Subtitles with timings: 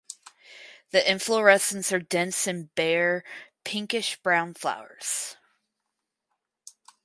[0.89, 3.23] The inflorescences are dense and bear
[3.63, 5.37] pinkish brown flowers.